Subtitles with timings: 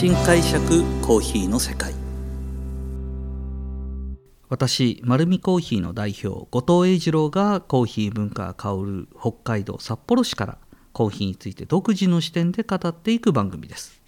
[0.00, 1.92] 新解釈コーヒーの世界。
[4.48, 10.58] 私丸見コーヒーの代表後藤英二郎がコーヒー文化が香る北海道札幌市から
[10.94, 14.00] コーヒーについて独自の視点で語っていく番組です。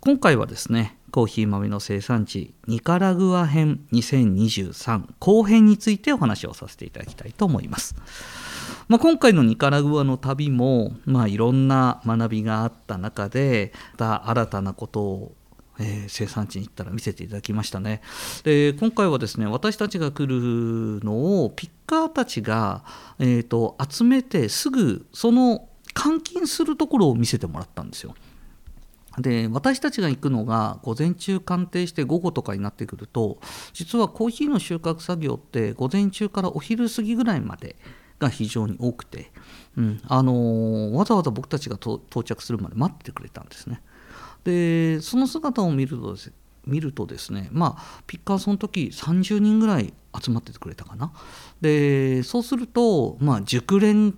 [0.00, 7.94] 今回はですねコーヒー豆の生産地ニカラグア編2023後編についてお話をさせていただきたいと思います。
[8.90, 15.32] まあ、今回のニカラグアの旅も、まあ、いろんな学びがあった中でまた新たなことを
[15.82, 18.02] えー、生産地に行ったら見せていただきましたね
[18.44, 22.84] で今回はですね私たちが来るのをピッカーたちが、
[23.18, 28.14] えーと、集めてすぐその監禁するところを見せてもらったんですよ。
[29.18, 33.38] で私たちが行くのが午前中鑑定して午後とかになってくると
[33.72, 37.76] 実はコーヒーの収穫作業って午前中からお昼過ぎぐらいまで
[38.20, 39.32] が非常に多くて、
[39.76, 43.82] うんあのー、わざわざ僕たちが到着するまで待ってくれたんですね。
[44.44, 46.32] でその姿を見るとです
[46.66, 51.12] 見るとですねまあピッカーその時30人ぐらい集まっててくれたかな。
[51.60, 54.14] でそうするとまあ熟練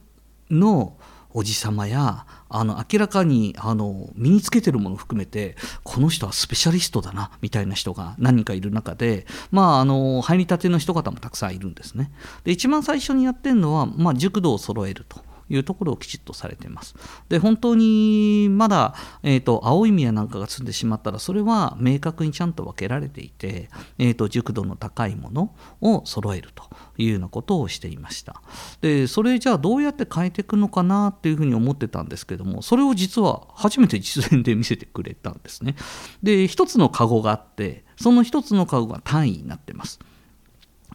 [0.51, 0.97] の
[1.35, 12.13] おじさまやあの明らかにあの身につけてるものを含めてこの人はスペシャリストだなみたいな人が何人かいる中で、まあ、あの入りたての人方もたくさんいるんですね。
[12.45, 15.32] で一番最初にやってるのは、まあ、熟度を揃えると。
[15.55, 16.95] いうところをきちっとされています。
[17.29, 26.65] で本当にまだ、えーと、青い実なんかが積んでしまったらそれは明確にちゃんと分けられていて、えーと、熟度の高いものを揃えると
[26.97, 28.43] いうようなことをしていました。
[28.81, 35.77] でそれじゃあどうやって変えていくのかなっていうふうに思ってたんですけどもそれを実は初めて実演で見せてくれたんですね。
[36.23, 40.01] で一つのカゴがあってその一つのカゴが単位になってます。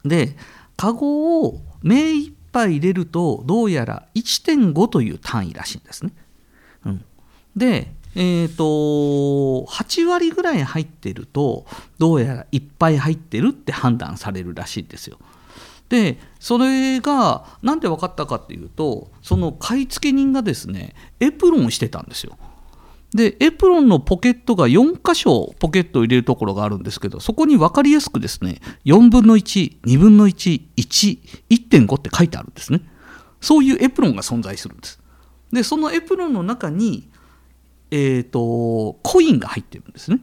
[0.03, 0.35] で
[0.75, 6.11] カゴを目いっ杯入れるとどうやら1.5という単位らしいんですね。
[6.85, 7.05] うん、
[7.55, 8.63] で、えーと、
[9.71, 11.65] 8割ぐらい入ってると
[11.99, 15.19] どうやらいっぱい入ってるって判断されるらしいんですよ。
[15.89, 22.37] でそれが何で分かったかっていうとその買い付け人がですねエプロンしてたんですよ。
[23.13, 32.81] でエプロンのポケットが4箇所ポケットを入れるところがあるんですけどそこに分かりやすくですね4分の12分の11.5って書いてあるんですね。
[33.39, 34.99] そういうエプロンが存在するんです。
[35.51, 37.09] でそのエプロンの中に
[37.91, 40.19] えーと、コインが入ってるんですね。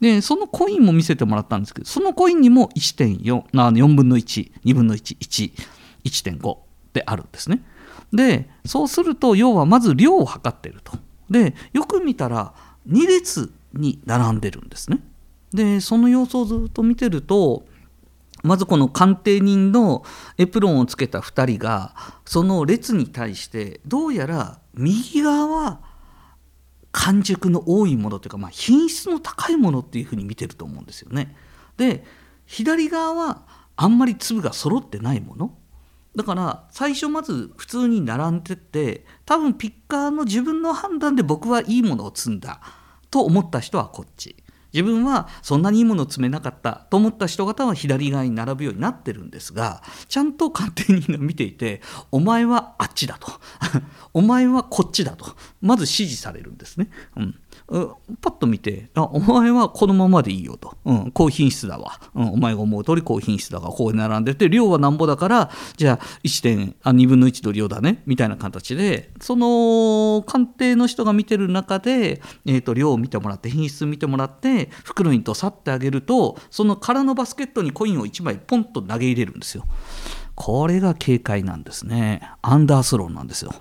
[0.00, 6.56] でそのコインも見せてもらったんですけどそのコインにも1.4 4分の12分の11.5
[6.92, 7.64] であるんですね。
[8.12, 10.92] でそうすると要はまず量を測ってると。
[11.30, 12.54] でよく見たら
[12.88, 15.00] 2列に並んでるんですね。
[15.52, 17.64] でその様子をずっと見てると
[18.42, 20.04] まずこの鑑定人の
[20.36, 21.94] エプロンをつけた2人が
[22.24, 25.80] その列に対してどうやら右側は
[26.92, 31.36] 完熟の多いものというか、まあ、品質の高いものっていうふうに見てると思うんですよね。
[31.76, 32.04] で
[32.46, 33.42] 左側は
[33.76, 35.57] あんまり粒が揃ってないもの
[36.18, 42.60] だから最初まず普通に並んでって多分ピッカーの自分の判断で僕はいいものを積んだ
[43.08, 44.34] と思った人はこっち。
[44.72, 51.80] 自分はそんなにいいものを積めなかったと思った人方は左側に並ぶようになってるんですがちゃんと鑑定人が見ていて
[52.10, 53.28] お前はあっちだと。
[54.14, 55.26] お前はこっちだと。
[55.60, 56.88] まず指示されるんですね。
[57.16, 57.34] うん。
[58.22, 68.02] パッと見てあお前はこのままでいいよと、うん、高品質だわ、うん、お前が思う通り高品質だがここに並んでて量はなんぼだからじゃあ1点あ2分の1の量だね。
[68.06, 79.64] みたいな形でその鑑定の人が見てる中で、えーと、量を見てもらって品質見てもらって袋にとさってあげるとその空のバスケットにコインを1枚ポンと投げ入れるんですよ。
[80.34, 82.22] これが警戒なんですね。
[82.42, 83.52] アンダースローなんですよ。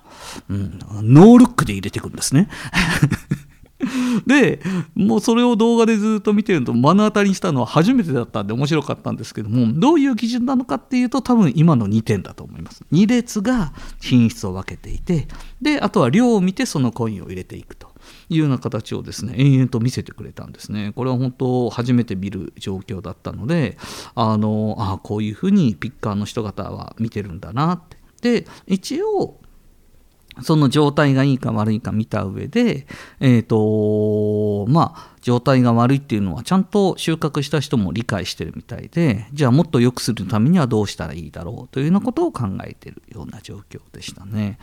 [0.49, 2.49] うん、ノールックで入れてくるんですね。
[4.25, 4.59] で
[4.95, 15.27] もうそれを動画でずっと見てると目の当たりにしたのは初めてだったんで面白かったんですけどもどういう基準なのかっていうと多分今の2点だと思います2列が品質を分けていて
[15.61, 17.91] であとは量を見てそのコインを入れていくと
[18.29, 20.91] いうような形をですね延々と見せてくれたんですね。
[20.95, 23.77] これは本当初めて見る状況だったので
[24.15, 27.97] あのあこういうふうにピッカーの人方は見てるんだなって。
[28.21, 29.39] で一応
[30.41, 32.87] その状態がいいか悪いか見た上で、
[33.19, 44.57] えっ、ー、と、まあ、状態が悪いっていうのはちゃんと収穫した人も理解してるみたいでじゃあもっと良くするためにはどうしたらいいだろうというようなことを考えてるような状況でしたね。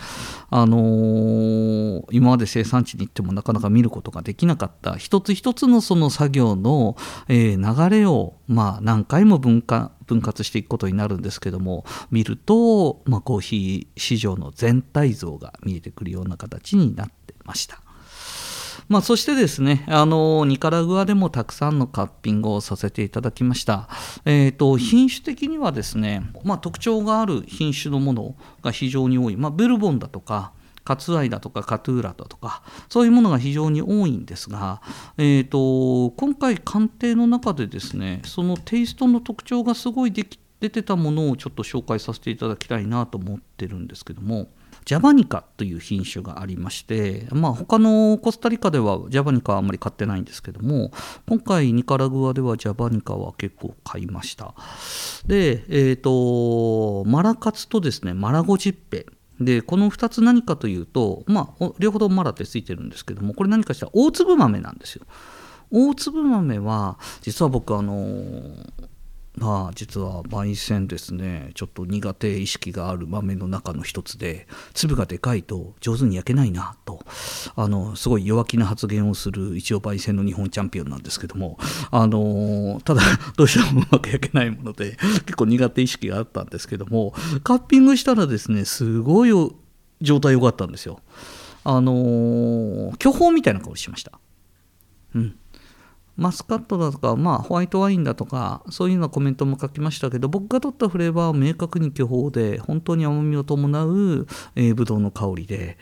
[0.50, 6.96] あのー、今まで生産地に行ってもなかなか見ることができなかった一つ一つのその作業の、
[7.28, 17.83] え、流れを、まあ、何回も分化分割していくことになるんですけども見ると、まあ、コーヒー市場の全体像が見えてくるような形になってました。
[18.88, 23.88] まあ、そしてですね、あのニカラグアでもたくさんのカッピングをさせていただきました。
[24.24, 30.52] えーと、品種的にはですね、まあ、特徴がある品種のものが非常に多い、まあ、ブルボンだとか、
[30.84, 34.82] カツアイだとかカトゥーラだとかそういうものが非常に多いんですが、
[35.16, 44.48] えーと、今回鑑定の中でですねそのテイストの特徴がすごいでき出てたものをちょっと紹介させていただきたいなと思ってるんですけども
[44.84, 50.90] ジャバニカという品種がありまして、まあ、他のコスタリカではジャバニカはあんまり買ってないんですけども
[51.26, 54.54] 今回ニカラグアではジャバニカは結構買いました。
[55.26, 59.06] で、えーと、マラカツとですねマラゴジッペ。
[59.40, 65.06] でこの2つ何かというと、まあ、両方ともマラってついてるんですけどもこれ何かしたら大粒豆なんですよ。
[65.70, 68.54] 大粒豆は実は僕あの
[69.36, 77.04] まあ実は焙煎ですねちょっと苦手意識がある豆の中の一つで粒がでかいと上手に焼けないなと
[77.56, 81.58] あのすごい弱気な発言をする一応焙煎の日本チャンピオンなんですけども
[81.90, 83.02] あのただ
[83.36, 84.96] どうしてもうまく焼けないもので
[85.26, 89.30] 結構苦手意識があったんですけどもカッピングしたらですねすごい
[90.00, 91.00] 状態良かったんですよ。
[91.66, 94.20] あの巨峰みたいな香りしました。
[95.14, 95.38] うん。
[96.16, 105.78] マスカットだとか、まあ、ホワイトワインだとかそういうようなコメントも書きましたけど僕が取ったフレーバーは明確に巨峰で本当に甘みを伴う、えー、ブドウの香りで。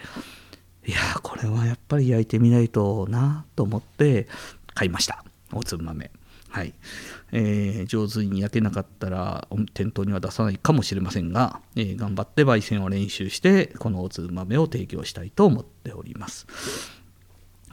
[0.84, 4.26] いやこれはやっぱり焼いてみないとなと思って
[4.74, 5.24] 買いました。
[5.52, 6.10] 大粒豆。
[6.48, 6.74] はい、
[7.30, 16.46] えー、上手に焼けなかったら店頭には出さないかもしれませんが、えー、頑張って焙煎を練習してこの大粒豆を提供したいと思っております。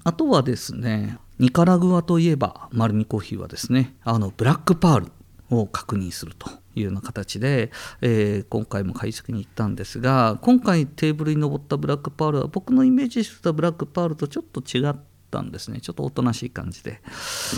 [0.04, 5.12] あとはですねニカラグアといえばマルミコーヒーはですねあのブラックパール
[5.50, 7.72] を確認するというような形で、
[8.02, 14.96] えー、今回も解析に行ったんですが今回テーブルに登ったブラックパールは僕のイメージしてたブラックパールとちょっと違っ
[15.32, 15.80] たんですね。
[15.80, 17.02] ちょっとおとなしい感じで。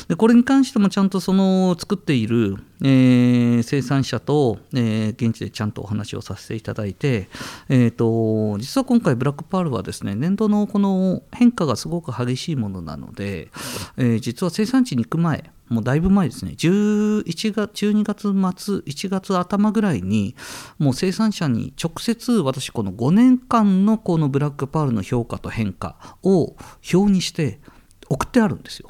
[0.08, 7.30] でこれに関してもちゃんとその作っている、えー、生産者と、えー、現地でちゃんとお話をさせていただいて、
[7.70, 13.50] えーと、実は今回ブラックパールはですね年度のこの変化がすごく激しいものなので、
[13.98, 18.22] えー、実は生産地に行く前もうだいぶ前ですね11月12月
[18.64, 20.36] 末1月頭ぐらいに
[20.80, 26.58] もう生産者に直接私この5年間のこのブラックパールの評価と変化を
[26.94, 27.62] 表にして
[28.10, 28.90] 送ってあるんですよ。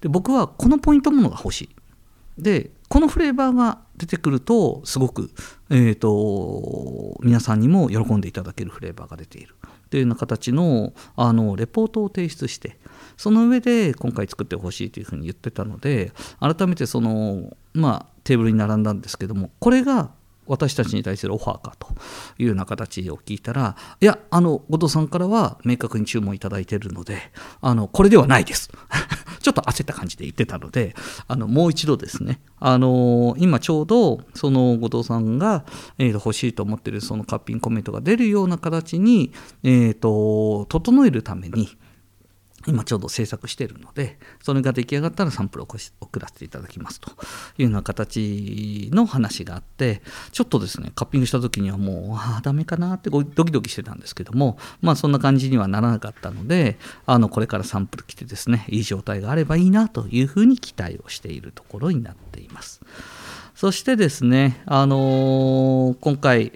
[0.00, 1.75] で僕はこのポイントものが欲しい。
[2.38, 5.30] でこのフレーバーが出てくるとすごく、
[5.70, 9.54] えーと、皆さんにも喜んでいただけるフレーバーが出ている。
[9.90, 12.76] というような形のあのレポートを提出して
[13.16, 20.10] その上で今回作ってほしいというふうに言ってたので改めてそのまあテーブルに並んだんですけどもこれが
[20.46, 21.88] 私たちに対するオファーかと
[22.38, 27.18] いうような形を聞いたらいやあの後藤さんからは明確に注文いただいているので
[27.60, 28.70] あのこれではないです。
[29.40, 30.96] ちょっと焦った感じで言ってたので
[31.28, 35.64] あのもう一度ですねあの今ちょうどその後藤さんが、
[35.98, 39.32] えー、欲しいと思ってるそのカッピンコメントが出るような形に、
[39.62, 41.76] えーと整えるために
[42.66, 45.68] 今ちょうど制作しているのでそれが出来上がったらサンプルを
[46.00, 47.12] 送らせていただきますとい
[47.60, 50.02] うような形の話があって
[50.32, 62.80] ちょっとですねカッピングした時にはもうああダメかなってドキドキしてたんですけどもまあそんな感じにはならなかったのであのこれからサンプル来てですねいい状態があればいいなというふうに期待をしているところになっています。
[63.54, 66.52] そしてですねあのー、今回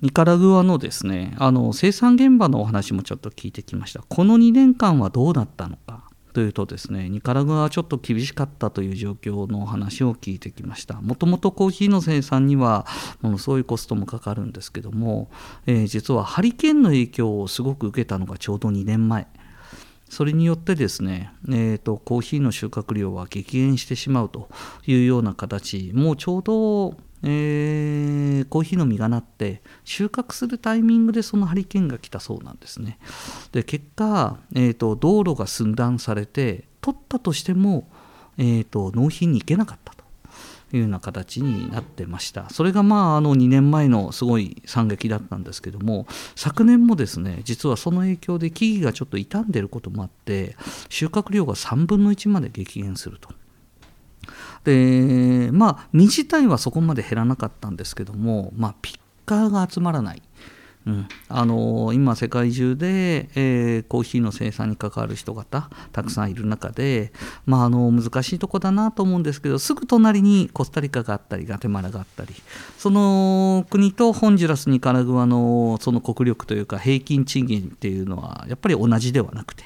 [0.00, 4.02] ニカラグアのですねあの生産現場のお話もちょっと聞いてきました。
[4.08, 6.08] この2年間はどうだったのか？
[6.32, 11.00] というとですねニカラグアはちょっと厳しかったという状況の話を聞いてきました。
[11.00, 12.86] もともとコーヒーの生産には
[13.22, 15.30] ものすごいコストもかかるんですけども、
[15.66, 19.26] えー、実はハリケーンの影響をすごく受けたのがちょうど2年前。
[20.08, 24.48] それによってですね、えーと、コーヒーの収穫量は激減してしまうと
[24.86, 32.98] いうような形もうちょうどえー、コーヒーの実がなって収穫するタイミングでそのハリケーンが来たそうなんですね。
[33.52, 37.88] で結果、えーと、道路が寸断されて取ったとしても、
[38.36, 40.04] えーと、納品に行けなかったと
[40.72, 42.48] いうような形になってました。
[42.50, 46.06] それがまああの2年前のすごい惨劇だったんですけども
[46.36, 50.56] 昨年もですね実はその影響で木々がちょっと傷んでることもあって
[50.88, 53.30] 収穫量が3分の1まで激減すると。
[54.68, 60.22] でまあ実自体はそこまで減らなかったんですけども、まあ、ピッカーが集まらない
[60.86, 67.12] うん、あの今世界中で、えー、コーヒーの生産に関わる人方たくさんいる中で、
[67.44, 72.34] まあ、あの難しいとこだなと思うんですけどすぐ隣にコスタリカがあったりガテマラがあったり
[72.78, 79.64] その国とホンジュラスニカラグアのその国力というか平均賃金っていうのはやっぱり同じではなくて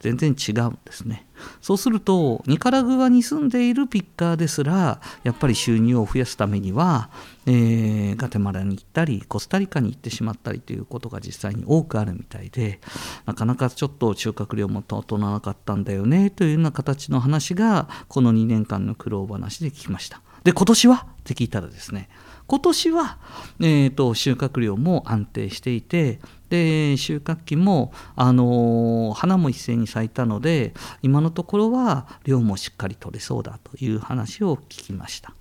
[0.00, 1.24] 全然違うんですね。
[1.60, 7.10] そうするとニカラグアに住んでいるピッカーですらやっぱり収入を増やすためには、
[7.46, 12.80] えー、ガテマラに行ったりコスタリカに行ってしまったりということが実際に多くあるみたいで
[13.26, 20.20] なかなかちょっと収穫量も整わなかったんだよねというような形の話がこの2年間の苦労話で聞きました。
[20.44, 21.06] で今年は？
[21.22, 22.10] って聞いたらですね
[22.46, 23.18] 今年は、
[23.60, 26.20] えーと、収穫量も安定していて
[26.54, 35.34] で収穫期も、あの、花も一斉に咲いたので今のところは量もしっかり取れそうだという話を聞きました。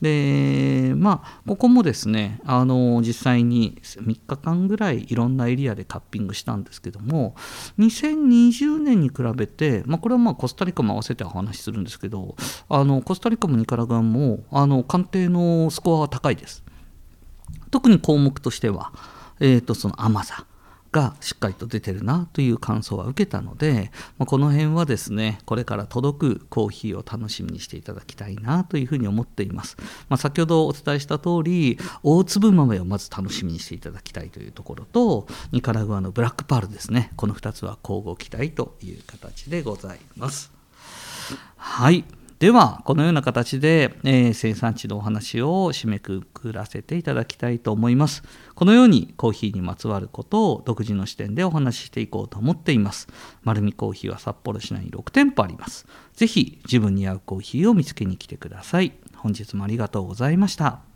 [0.00, 7.34] でまあここもですねあの実際に3日間ぐらいいろんなエリアでカッピングしたんですけども
[7.78, 12.34] 2020年に比べて、まあ、これはまあコスタリカも合わせてお話しするんですけど
[12.70, 16.64] あのコスタリカもニカラグアもあの鑑定のスコアは高いです。
[17.70, 18.92] 特に項目としては、
[19.38, 20.46] えー、とその甘さ
[20.92, 29.76] がしっかりと出てるなという感想は受けたので、まあ、この辺はですねこれから届くコーヒーを楽しみにしていただきたいなというふうに思っています、
[30.08, 37.12] まあ、先ほどお伝えした通り大粒豆をまず楽しみにしていただきたいというところとニカラグアのブラックパールですね。
[37.16, 40.50] この2つは交互期待という形でございます。
[41.56, 42.04] はい。
[42.40, 48.22] ではこのような形で、え、生産地のお話を締めくくらせていただきたいと思います。
[48.54, 53.08] このようにコーヒーにまつわることを独自の視点でお話ししていこうと思っています。
[53.42, 55.86] 丸見コーヒーは札幌市内に6店舗あります。
[56.14, 58.94] 是非自分に合うコーヒーを見つけに来てください。
[59.16, 60.89] 本日もありがとうございました。